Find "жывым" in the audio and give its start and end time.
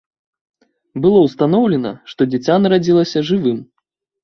3.31-3.63